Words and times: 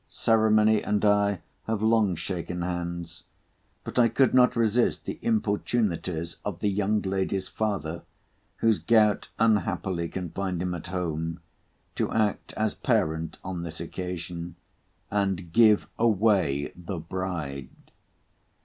Ceremony 0.09 0.83
and 0.83 1.05
I 1.05 1.41
have 1.67 1.83
long 1.83 2.15
shaken 2.15 2.63
hands; 2.63 3.23
but 3.83 3.99
I 3.99 4.09
could 4.09 4.33
not 4.33 4.55
resist 4.55 5.05
the 5.05 5.19
importunities 5.21 6.37
of 6.43 6.57
the 6.57 6.69
young 6.69 7.03
lady's 7.03 7.47
father, 7.47 8.01
whose 8.57 8.79
gout 8.79 9.29
unhappily 9.37 10.07
confined 10.09 10.63
him 10.63 10.73
at 10.73 10.87
home, 10.87 11.39
to 11.93 12.11
act 12.11 12.51
as 12.53 12.73
parent 12.73 13.37
on 13.43 13.61
this 13.61 13.79
occasion, 13.79 14.55
and 15.11 15.53
give 15.53 15.85
away 15.99 16.73
the 16.75 16.97
bride. 16.97 17.69